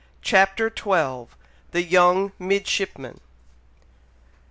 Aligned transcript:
CHAPTER 0.23 0.73
XII. 0.75 1.27
THE 1.73 1.83
YOUNG 1.83 2.31
MIDSHIPMAN. 2.39 3.19